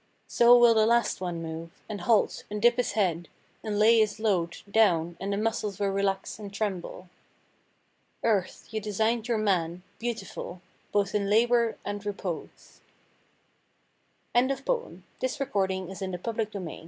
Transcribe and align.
So 0.25 0.57
will 0.57 0.73
the 0.73 0.87
last 0.87 1.21
one 1.21 1.43
move, 1.43 1.69
And 1.87 2.01
halt, 2.01 2.43
and 2.49 2.59
dip 2.59 2.77
his 2.77 2.93
head, 2.93 3.29
and 3.63 3.77
lay 3.77 3.99
his 3.99 4.19
load 4.19 4.57
Down, 4.71 5.15
and 5.19 5.31
the 5.31 5.37
muscles 5.37 5.77
will 5.79 5.89
relax 5.89 6.39
and 6.39 6.51
tremble... 6.51 7.07
Earth, 8.23 8.67
you 8.71 8.81
designed 8.81 9.27
your 9.27 9.37
man 9.37 9.83
Beautiful 9.99 10.59
both 10.91 11.13
in 11.13 11.29
labour, 11.29 11.77
and 11.85 12.03
repose. 12.03 12.81
PR.ESJ 14.33 14.41
W. 14.47 14.53
H. 14.53 14.57
SMITH 14.57 14.57
& 15.89 15.93
SON 15.93 15.93
STAMFORD 15.93 15.93
STREET 15.93 16.55
LONDON. 16.55 16.79